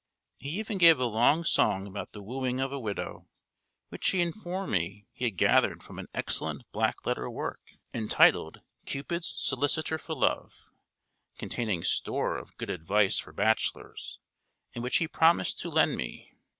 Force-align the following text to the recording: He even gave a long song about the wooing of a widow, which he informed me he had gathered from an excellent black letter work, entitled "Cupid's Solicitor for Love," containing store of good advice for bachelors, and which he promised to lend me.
He 0.37 0.49
even 0.59 0.79
gave 0.79 0.99
a 0.99 1.05
long 1.05 1.43
song 1.43 1.85
about 1.85 2.11
the 2.11 2.23
wooing 2.23 2.59
of 2.59 2.71
a 2.71 2.79
widow, 2.79 3.27
which 3.89 4.09
he 4.09 4.19
informed 4.19 4.71
me 4.71 5.05
he 5.13 5.25
had 5.25 5.37
gathered 5.37 5.83
from 5.83 5.99
an 5.99 6.07
excellent 6.11 6.63
black 6.71 7.05
letter 7.05 7.29
work, 7.29 7.59
entitled 7.93 8.61
"Cupid's 8.87 9.31
Solicitor 9.37 9.99
for 9.99 10.15
Love," 10.15 10.71
containing 11.37 11.83
store 11.83 12.37
of 12.37 12.57
good 12.57 12.71
advice 12.71 13.19
for 13.19 13.31
bachelors, 13.31 14.17
and 14.73 14.83
which 14.83 14.97
he 14.97 15.07
promised 15.07 15.59
to 15.59 15.69
lend 15.69 15.95
me. 15.95 16.33